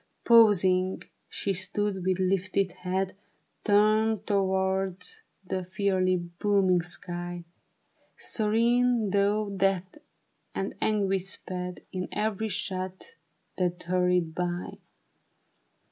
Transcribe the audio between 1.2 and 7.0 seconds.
she stood with lifted head Turned towards that fiery, booming